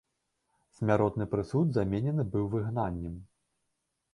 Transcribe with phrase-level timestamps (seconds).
[0.77, 3.15] Смяротны прысуд заменены быў выгнаннем.